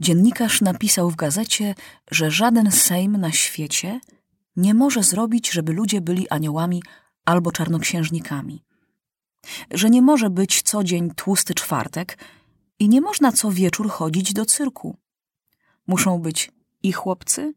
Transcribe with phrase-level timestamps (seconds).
[0.00, 1.74] Dziennikarz napisał w gazecie,
[2.10, 4.00] że żaden sejm na świecie
[4.56, 6.82] nie może zrobić, żeby ludzie byli aniołami
[7.24, 8.64] albo czarnoksiężnikami.
[9.70, 12.18] Że nie może być co dzień tłusty czwartek
[12.78, 14.96] i nie można co wieczór chodzić do cyrku.
[15.86, 16.50] Muszą być
[16.82, 17.54] i chłopcy,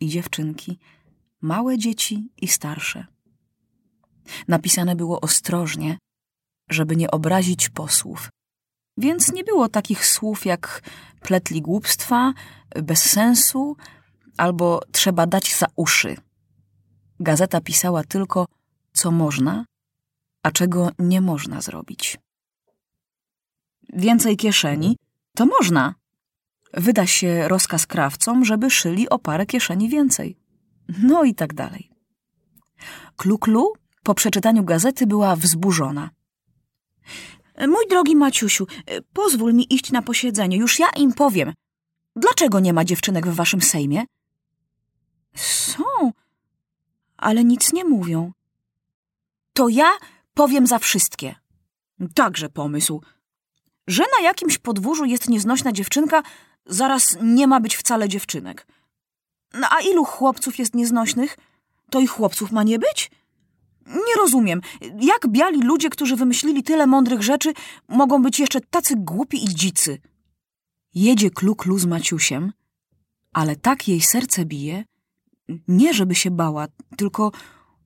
[0.00, 0.78] i dziewczynki,
[1.40, 3.06] małe dzieci i starsze.
[4.48, 5.98] Napisane było ostrożnie,
[6.70, 8.30] żeby nie obrazić posłów.
[8.96, 10.82] Więc nie było takich słów jak
[11.20, 12.32] pletli głupstwa,
[12.82, 13.76] bez sensu
[14.36, 16.16] albo trzeba dać za uszy.
[17.20, 18.46] Gazeta pisała tylko,
[18.92, 19.64] co można,
[20.42, 22.18] a czego nie można zrobić.
[23.92, 24.96] Więcej kieszeni
[25.34, 25.94] to można.
[26.72, 30.36] Wyda się rozkaz krawcom, żeby szyli o parę kieszeni więcej.
[31.02, 31.90] No i tak dalej.
[33.16, 36.10] Kluklu po przeczytaniu gazety była wzburzona.
[37.58, 38.66] Mój drogi Maciusiu,
[39.12, 40.56] pozwól mi iść na posiedzenie.
[40.56, 41.52] Już ja im powiem.
[42.16, 44.04] Dlaczego nie ma dziewczynek w waszym sejmie?
[45.36, 45.84] Są,
[47.16, 48.32] ale nic nie mówią.
[49.52, 49.90] To ja
[50.34, 51.34] powiem za wszystkie.
[52.14, 53.02] Także pomysł.
[53.86, 56.22] Że na jakimś podwórzu jest nieznośna dziewczynka,
[56.66, 58.66] zaraz nie ma być wcale dziewczynek.
[59.54, 61.36] No a ilu chłopców jest nieznośnych?
[61.90, 63.10] To i chłopców ma nie być?
[64.24, 64.60] Rozumiem,
[65.00, 67.52] jak biali ludzie, którzy wymyślili tyle mądrych rzeczy,
[67.88, 69.98] mogą być jeszcze tacy głupi i dzicy.
[70.94, 72.52] Jedzie Kluklu z Maciusiem,
[73.32, 74.84] ale tak jej serce bije,
[75.68, 76.66] nie żeby się bała,
[76.96, 77.32] tylko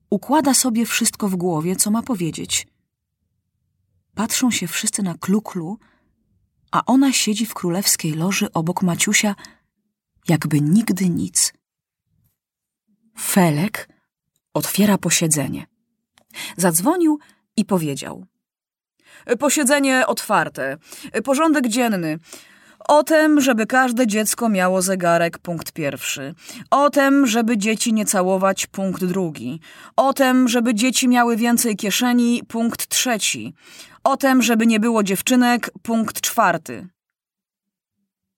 [0.09, 2.67] układa sobie wszystko w głowie, co ma powiedzieć.
[4.15, 5.77] Patrzą się wszyscy na Kluklu,
[6.71, 9.35] a ona siedzi w królewskiej loży obok Maciusia,
[10.27, 11.53] jakby nigdy nic.
[13.17, 13.89] Felek
[14.53, 15.78] otwiera posiedzenie.
[16.57, 17.19] Zadzwonił
[17.57, 18.25] i powiedział.
[19.39, 20.77] Posiedzenie otwarte.
[21.23, 22.19] Porządek dzienny.
[22.87, 26.33] O tym, żeby każde dziecko miało zegarek, punkt pierwszy.
[26.71, 29.59] O tym, żeby dzieci nie całować, punkt drugi.
[29.95, 33.53] O tym, żeby dzieci miały więcej kieszeni, punkt trzeci.
[34.03, 36.87] O tym, żeby nie było dziewczynek, punkt czwarty.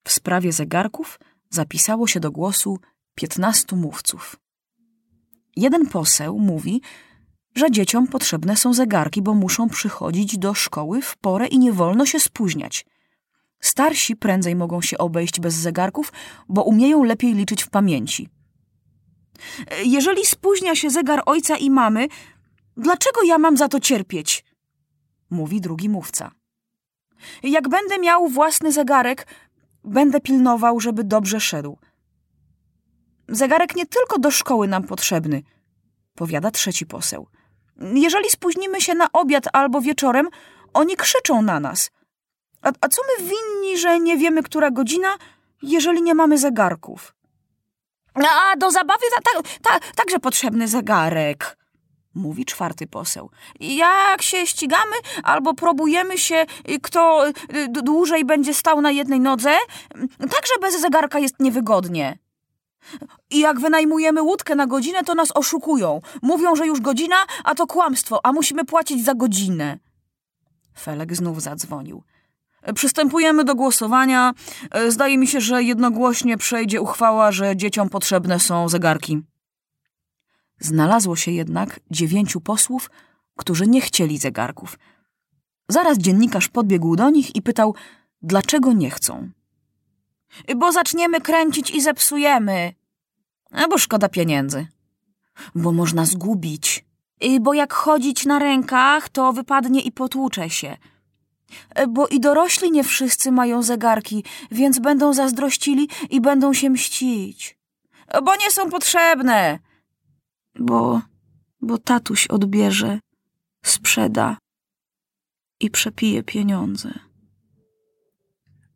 [0.04, 1.20] W sprawie zegarków
[1.50, 2.80] zapisało się do głosu
[3.16, 4.36] piętnastu mówców.
[5.56, 6.82] Jeden poseł mówi,
[7.56, 12.06] że dzieciom potrzebne są zegarki, bo muszą przychodzić do szkoły w porę i nie wolno
[12.06, 12.86] się spóźniać.
[13.60, 16.14] Starsi prędzej mogą się obejść bez zegarków,
[16.50, 18.30] bo umieją lepiej liczyć w pamięci.
[19.84, 22.08] Jeżeli spóźnia się zegar ojca i mamy,
[22.78, 24.46] dlaczego ja mam za to cierpieć?
[25.30, 26.32] Mówi drugi mówca.
[27.44, 29.28] Jak będę miał własny zegarek,
[29.84, 31.78] będę pilnował, żeby dobrze szedł.
[33.28, 35.44] Zegarek nie tylko do szkoły nam potrzebny,
[36.16, 37.28] powiada trzeci poseł.
[37.94, 40.30] Jeżeli spóźnimy się na obiad albo wieczorem,
[40.74, 41.92] oni krzyczą na nas.
[42.62, 45.18] A, a co my winni, że nie wiemy, która godzina,
[45.62, 47.16] jeżeli nie mamy zegarków?
[48.16, 51.58] A do zabawy ta, ta, ta, także potrzebny zegarek,
[52.14, 53.30] mówi czwarty poseł.
[53.60, 56.46] Jak się ścigamy albo próbujemy się,
[56.82, 57.26] kto
[57.70, 59.58] dłużej będzie stał na jednej nodze,
[60.20, 62.18] także bez zegarka jest niewygodnie.
[63.30, 66.02] I jak wynajmujemy łódkę na godzinę, to nas oszukują.
[66.22, 69.78] Mówią, że już godzina, a to kłamstwo, a musimy płacić za godzinę.
[70.80, 72.04] Felek znów zadzwonił.
[72.76, 74.34] Przystępujemy do głosowania.
[74.88, 79.22] Zdaje mi się, że jednogłośnie przejdzie uchwała, że dzieciom potrzebne są zegarki.
[80.60, 82.90] Znalazło się jednak dziewięciu posłów,
[83.38, 84.80] którzy nie chcieli zegarków.
[85.70, 87.76] Zaraz dziennikarz podbiegł do nich i pytał,
[88.22, 89.30] dlaczego nie chcą.
[90.56, 92.74] Bo zaczniemy kręcić i zepsujemy.
[93.70, 94.68] Bo szkoda pieniędzy.
[95.56, 96.86] Bo można zgubić.
[97.42, 100.78] Bo jak chodzić na rękach, to wypadnie i potłucze się.
[101.90, 107.58] Bo i dorośli nie wszyscy mają zegarki, więc będą zazdrościli i będą się mścić.
[108.24, 109.60] Bo nie są potrzebne.
[110.60, 111.02] Bo,
[111.62, 113.00] bo tatuś odbierze,
[113.66, 114.38] sprzeda
[115.60, 117.00] i przepije pieniądze.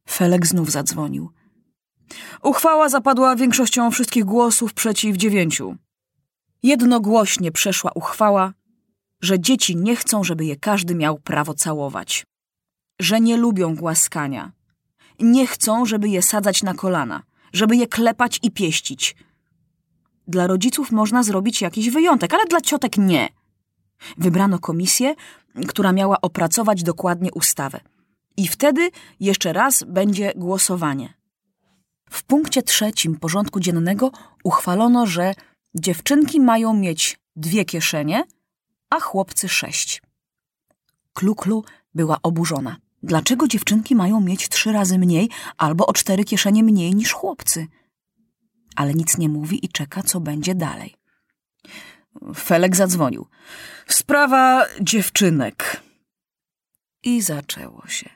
[0.10, 1.32] Felek znów zadzwonił.
[2.44, 5.76] Uchwała zapadła większością wszystkich głosów przeciw dziewięciu.
[6.64, 8.54] Jednogłośnie przeszła uchwała,
[9.22, 12.26] że dzieci nie chcą, żeby je każdy miał prawo całować,
[13.00, 14.52] że nie lubią głaskania,
[15.20, 17.24] nie chcą, żeby je sadzać na kolana,
[17.54, 19.16] żeby je klepać i pieścić.
[20.28, 23.30] Dla rodziców można zrobić jakiś wyjątek, ale dla ciotek nie.
[24.18, 25.16] Wybrano komisję,
[25.68, 27.80] która miała opracować dokładnie ustawę.
[28.38, 31.14] I wtedy jeszcze raz będzie głosowanie.
[32.16, 34.12] W punkcie trzecim porządku dziennego
[34.44, 35.34] uchwalono, że
[35.74, 38.24] dziewczynki mają mieć dwie kieszenie,
[38.90, 40.02] a chłopcy sześć.
[41.14, 41.64] Kluklu
[41.96, 42.78] była oburzona.
[43.04, 47.68] Dlaczego dziewczynki mają mieć trzy razy mniej albo o cztery kieszenie mniej niż chłopcy?
[48.76, 50.96] Ale nic nie mówi i czeka, co będzie dalej.
[52.36, 53.28] Felek zadzwonił.
[53.88, 55.82] Sprawa dziewczynek.
[57.04, 58.10] I zaczęło się.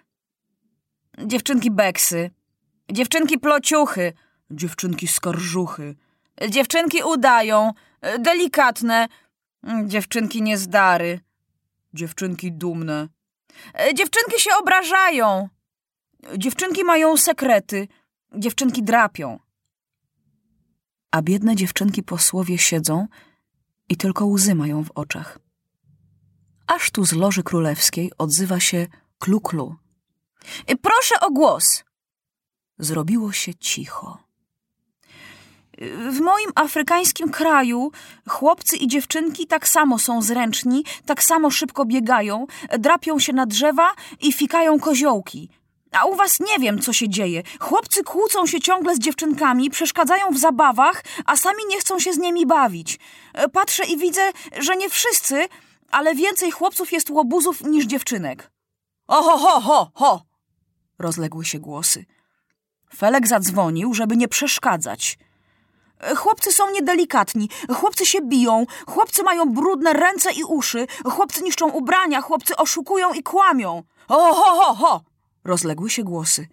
[1.25, 2.31] Dziewczynki beksy,
[2.91, 4.13] dziewczynki plociuchy,
[4.51, 5.95] dziewczynki skarżuchy,
[6.49, 7.71] dziewczynki udają,
[8.19, 9.07] delikatne,
[9.85, 11.19] dziewczynki niezdary,
[11.93, 13.07] dziewczynki dumne,
[13.93, 15.49] dziewczynki się obrażają,
[16.37, 17.87] dziewczynki mają sekrety,
[18.35, 19.39] dziewczynki drapią.
[21.11, 23.07] A biedne dziewczynki po słowie siedzą
[23.89, 25.39] i tylko łzy mają w oczach.
[26.67, 28.87] Aż tu z loży królewskiej odzywa się
[29.19, 29.75] klu-klu.
[30.81, 31.83] Proszę o głos.
[32.79, 34.17] Zrobiło się cicho.
[36.09, 37.91] W moim afrykańskim kraju
[38.27, 42.47] chłopcy i dziewczynki tak samo są zręczni, tak samo szybko biegają,
[42.79, 43.91] drapią się na drzewa
[44.21, 45.49] i fikają koziołki.
[45.91, 47.43] A u was nie wiem, co się dzieje.
[47.59, 52.17] Chłopcy kłócą się ciągle z dziewczynkami, przeszkadzają w zabawach, a sami nie chcą się z
[52.17, 52.99] nimi bawić.
[53.53, 55.47] Patrzę i widzę, że nie wszyscy,
[55.91, 58.51] ale więcej chłopców jest łobuzów niż dziewczynek.
[59.07, 60.21] Oho, ho, ho, ho!
[60.99, 62.05] Rozległy się głosy.
[62.95, 65.17] Felek zadzwonił, żeby nie przeszkadzać.
[66.15, 72.21] Chłopcy są niedelikatni, chłopcy się biją, chłopcy mają brudne ręce i uszy, chłopcy niszczą ubrania,
[72.21, 73.83] chłopcy oszukują i kłamią.
[74.07, 75.01] Oho, ho, ho, ho!
[75.43, 76.47] Rozległy się głosy.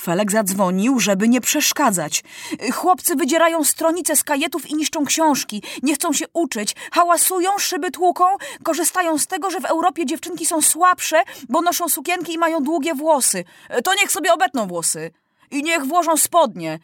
[0.00, 2.24] Felek zadzwonił, żeby nie przeszkadzać.
[2.72, 5.62] Chłopcy wydzierają stronice z kajetów i niszczą książki.
[5.82, 6.76] Nie chcą się uczyć.
[6.92, 8.24] Hałasują, szyby tłuką.
[8.62, 12.94] Korzystają z tego, że w Europie dziewczynki są słabsze, bo noszą sukienki i mają długie
[12.94, 13.44] włosy.
[13.84, 15.10] To niech sobie obetną włosy.
[15.50, 16.78] I niech włożą spodnie.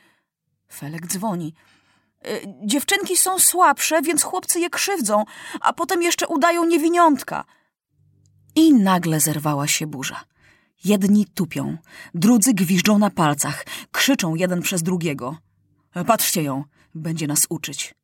[0.73, 1.55] Felek dzwoni.
[2.65, 5.25] Dziewczynki są słabsze, więc chłopcy je krzywdzą,
[5.61, 7.45] a potem jeszcze udają niewiniątka.
[8.55, 10.21] I nagle zerwała się burza.
[10.85, 11.77] Jedni tupią,
[12.15, 15.37] drudzy gwiżdżą na palcach, krzyczą jeden przez drugiego.
[16.07, 16.65] Patrzcie ją,
[16.95, 17.95] będzie nas uczyć.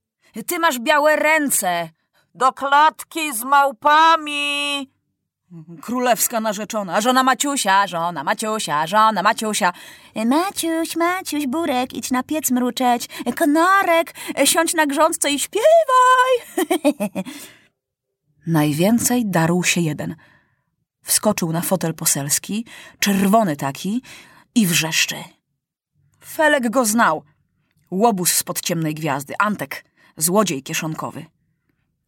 [0.46, 1.90] Ty masz białe ręce!
[2.34, 4.91] Do klatki z małpami!
[5.80, 9.72] Królewska narzeczona, żona Maciusia, żona Maciusia, żona Maciusia.
[10.26, 13.08] Maciuś, Maciuś, Burek, idź na piec mruczeć.
[13.36, 14.14] Konarek,
[14.44, 16.32] siądź na grządce i śpiewaj.
[18.46, 20.16] Najwięcej darł się jeden–
[21.02, 22.66] Wskoczył na fotel poselski,
[22.98, 24.02] czerwony taki,
[24.54, 25.16] i wrzeszczy.
[26.24, 27.22] Felek go znał.
[27.90, 29.84] Łobuz spod ciemnej gwiazdy, Antek,
[30.16, 31.26] złodziej kieszonkowy.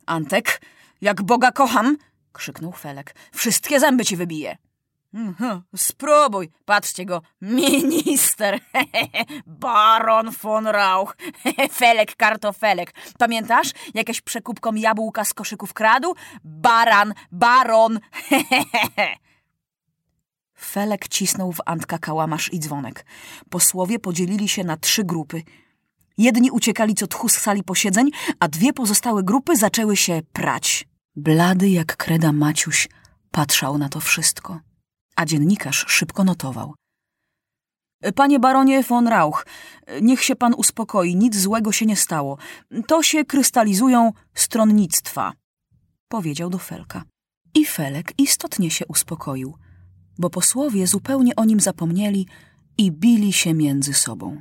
[0.06, 0.61] Antek,
[1.00, 1.97] jak Boga kocham,
[2.34, 3.14] krzyknął Felek.
[3.32, 4.56] Wszystkie zęby ci wybije.
[5.14, 8.60] Mhm, spróbuj, patrzcie go, minister,
[9.46, 11.16] baron von Rauch,
[11.78, 12.94] Felek kartofelek.
[13.19, 16.14] Pamiętasz, jakieś przekupkom jabłka z koszyków kradł?
[16.44, 18.00] Baran, baron,
[20.54, 23.06] Felek cisnął w Antka kałamarz i dzwonek.
[23.50, 25.42] Posłowie podzielili się na trzy grupy.
[26.19, 28.10] Jedni uciekali co tchu z sali posiedzeń,
[28.40, 30.87] a dwie pozostałe grupy zaczęły się prać.
[31.16, 32.88] Blady jak kreda Maciuś
[33.31, 34.61] patrzał na to wszystko
[35.16, 36.75] a dziennikarz szybko notował.
[38.14, 39.46] Panie baronie von Rauch,
[40.02, 42.38] niech się pan uspokoi, nic złego się nie stało.
[42.87, 45.32] To się krystalizują stronnictwa,
[46.08, 47.02] powiedział do Felka.
[47.55, 49.55] I Felek istotnie się uspokoił,
[50.19, 52.26] bo posłowie zupełnie o nim zapomnieli
[52.78, 54.40] i bili się między sobą.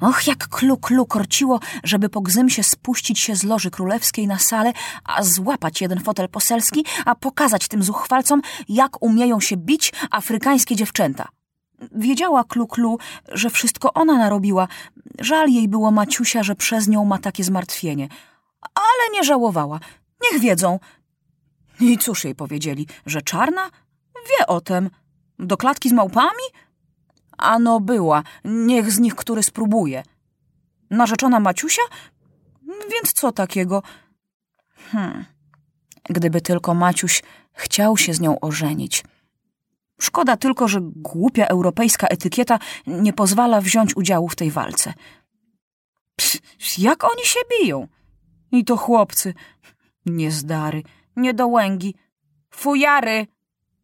[0.00, 4.72] Och, jak klu klu korciło, żeby po gzymsie spuścić się z loży królewskiej na salę,
[5.04, 11.28] a złapać jeden fotel poselski, a pokazać tym zuchwalcom, jak umieją się bić afrykańskie dziewczęta.
[11.92, 12.98] Wiedziała klu klu,
[13.32, 14.68] że wszystko ona narobiła.
[15.18, 18.08] Żal jej było Maciusia, że przez nią ma takie zmartwienie.
[18.74, 19.80] Ale nie żałowała.
[20.22, 20.78] Niech wiedzą.
[21.80, 23.70] I cóż jej powiedzieli, że czarna?
[24.14, 24.90] Wie o tem.
[25.38, 26.44] Do klatki z małpami?
[27.38, 30.02] Ano była, niech z nich który spróbuje.
[30.90, 31.82] Narzeczona Maciusia?
[32.92, 33.82] Więc co takiego?
[34.76, 35.24] Hmm.
[36.08, 39.04] Gdyby tylko Maciuś chciał się z nią ożenić.
[40.00, 44.94] Szkoda tylko, że głupia europejska etykieta nie pozwala wziąć udziału w tej walce.
[46.16, 47.88] Psz, jak oni się biją?
[48.52, 49.34] I to chłopcy.
[50.06, 50.82] Niezdary,
[51.16, 51.94] niedołęgi,
[52.50, 53.26] fujary.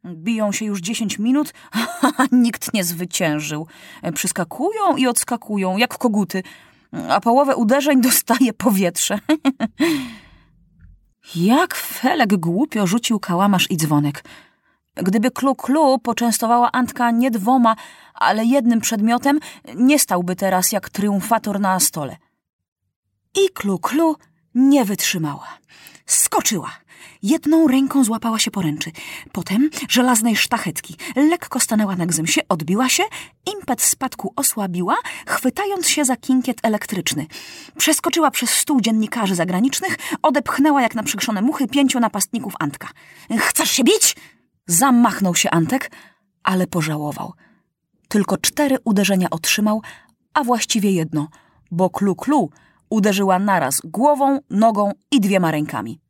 [0.04, 1.52] Biją się już dziesięć minut,
[2.02, 3.66] a nikt nie zwyciężył.
[4.14, 6.42] Przyskakują i odskakują, jak koguty,
[7.08, 9.18] a połowę uderzeń dostaje powietrze.
[11.34, 14.24] jak Felek głupio rzucił kałamarz i dzwonek.
[14.94, 17.76] Gdyby Klu-Klu poczęstowała Antka nie dwoma,
[18.14, 19.40] ale jednym przedmiotem,
[19.74, 22.16] nie stałby teraz jak triumfator na stole.
[23.34, 24.14] I Klu-Klu
[24.54, 25.48] nie wytrzymała.
[26.06, 26.70] Skoczyła
[27.22, 28.90] Jedną ręką złapała się poręczy,
[29.32, 30.96] potem żelaznej sztachetki.
[31.16, 33.02] Lekko stanęła na gzymsie, odbiła się,
[33.54, 37.26] impet spadku osłabiła, chwytając się za kinkiet elektryczny.
[37.78, 42.88] Przeskoczyła przez stół dziennikarzy zagranicznych, odepchnęła jak na przykrzone muchy pięciu napastników Antka.
[43.38, 44.16] Chcesz się bić?
[44.66, 45.90] Zamachnął się Antek,
[46.42, 47.32] ale pożałował.
[48.08, 49.82] Tylko cztery uderzenia otrzymał,
[50.34, 51.28] a właściwie jedno,
[51.70, 52.48] bo klu-klu
[52.90, 56.01] uderzyła naraz głową, nogą i dwiema rękami.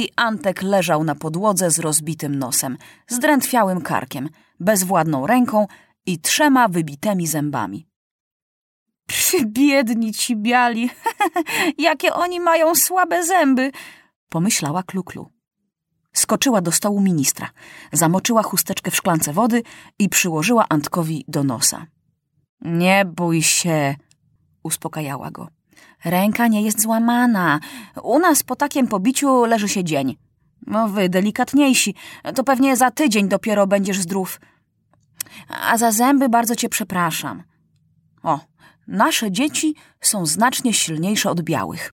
[0.00, 2.78] I Antek leżał na podłodze z rozbitym nosem,
[3.08, 4.28] zdrętwiałym karkiem,
[4.60, 5.66] bezwładną ręką
[6.06, 7.86] i trzema wybitymi zębami.
[9.46, 10.90] Biedni ci biali,
[11.78, 13.72] jakie oni mają słabe zęby,
[14.28, 15.30] pomyślała Kluklu.
[16.12, 17.50] Skoczyła do stołu ministra,
[17.92, 19.62] zamoczyła chusteczkę w szklance wody
[19.98, 21.86] i przyłożyła Antkowi do nosa.
[22.60, 23.94] Nie bój się,
[24.62, 25.59] uspokajała go.
[26.04, 27.60] Ręka nie jest złamana.
[28.02, 30.16] U nas po takim pobiciu leży się dzień.
[30.66, 31.94] No wy, delikatniejsi,
[32.34, 34.40] to pewnie za tydzień dopiero będziesz zdrów.
[35.48, 37.42] A za zęby bardzo cię przepraszam.
[38.22, 38.40] O,
[38.86, 41.90] nasze dzieci są znacznie silniejsze od białych.